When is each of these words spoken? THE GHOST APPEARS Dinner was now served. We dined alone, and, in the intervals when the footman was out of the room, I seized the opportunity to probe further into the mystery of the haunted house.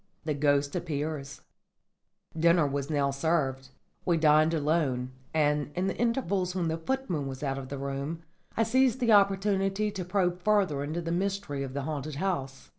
THE 0.25 0.33
GHOST 0.33 0.75
APPEARS 0.75 1.41
Dinner 2.35 2.65
was 2.65 2.89
now 2.89 3.11
served. 3.11 3.69
We 4.03 4.17
dined 4.17 4.51
alone, 4.55 5.11
and, 5.31 5.69
in 5.75 5.85
the 5.85 5.95
intervals 5.95 6.55
when 6.55 6.69
the 6.69 6.77
footman 6.79 7.27
was 7.27 7.43
out 7.43 7.59
of 7.59 7.69
the 7.69 7.77
room, 7.77 8.23
I 8.57 8.63
seized 8.63 8.99
the 8.99 9.11
opportunity 9.11 9.91
to 9.91 10.03
probe 10.03 10.41
further 10.41 10.83
into 10.83 11.01
the 11.01 11.11
mystery 11.11 11.61
of 11.61 11.75
the 11.75 11.83
haunted 11.83 12.15
house. 12.15 12.69